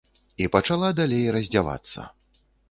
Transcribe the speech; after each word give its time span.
І 0.45 0.47
пачала 0.55 0.89
далей 1.01 1.29
раздзявацца. 1.35 2.09